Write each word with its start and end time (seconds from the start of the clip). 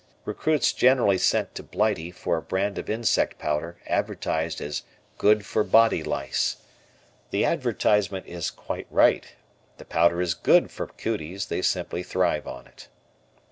Recruits 0.25 0.73
generally 0.73 1.19
sent 1.19 1.53
to 1.53 1.61
Blighty 1.61 2.09
for 2.09 2.35
a 2.37 2.41
brand 2.41 2.79
of 2.79 2.89
insect 2.89 3.37
powder 3.37 3.77
advertised 3.85 4.59
as 4.59 4.81
"Good 5.19 5.45
for 5.45 5.63
body 5.63 6.01
lice." 6.01 6.57
The 7.29 7.45
advertisement 7.45 8.25
is 8.25 8.49
quite 8.49 8.87
right; 8.89 9.35
the 9.77 9.85
powder 9.85 10.19
is 10.19 10.33
good 10.33 10.71
for 10.71 10.87
"cooties," 10.87 11.45
they 11.49 11.61
simply 11.61 12.01
thrive 12.01 12.47
on 12.47 12.65
it. 12.65 12.87